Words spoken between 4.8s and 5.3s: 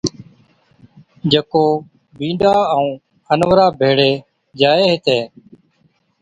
ھِتين